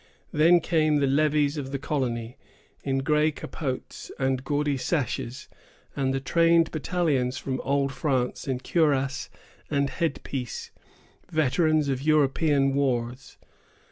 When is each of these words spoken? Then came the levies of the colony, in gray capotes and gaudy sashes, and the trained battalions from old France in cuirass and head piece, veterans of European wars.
Then 0.31 0.61
came 0.61 0.95
the 0.95 1.05
levies 1.05 1.57
of 1.57 1.71
the 1.71 1.77
colony, 1.77 2.35
in 2.83 3.03
gray 3.03 3.29
capotes 3.31 4.09
and 4.17 4.43
gaudy 4.43 4.75
sashes, 4.75 5.47
and 5.95 6.11
the 6.11 6.19
trained 6.19 6.71
battalions 6.71 7.37
from 7.37 7.61
old 7.63 7.93
France 7.93 8.47
in 8.47 8.61
cuirass 8.61 9.29
and 9.69 9.91
head 9.91 10.23
piece, 10.23 10.71
veterans 11.31 11.87
of 11.87 12.01
European 12.01 12.73
wars. 12.73 13.37